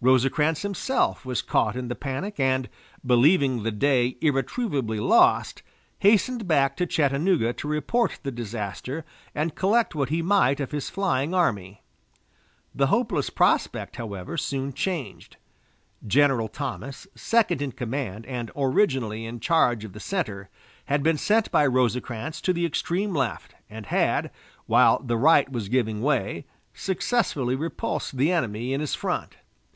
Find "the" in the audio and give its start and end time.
1.88-1.94, 3.62-3.70, 8.22-8.30, 12.74-12.88, 19.94-20.00, 22.52-22.66, 25.00-25.16, 28.16-28.30